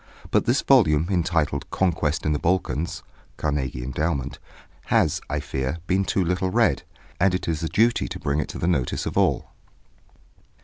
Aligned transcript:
But 0.31 0.45
this 0.45 0.63
volume 0.63 1.09
entitled 1.11 1.69
"Conquest 1.69 2.25
in 2.25 2.33
the 2.33 2.39
Balkans" 2.39 3.03
(Carnegie 3.37 3.83
Endowment) 3.83 4.39
has, 4.85 5.21
I 5.29 5.39
fear, 5.39 5.77
been 5.85 6.05
too 6.05 6.25
little 6.25 6.49
read, 6.49 6.81
and 7.19 7.35
it 7.35 7.47
is 7.47 7.61
a 7.61 7.69
duty 7.69 8.07
to 8.07 8.19
bring 8.19 8.39
it 8.39 8.47
to 8.49 8.57
the 8.57 8.65
notice 8.65 9.05
of 9.05 9.15
all. 9.15 9.51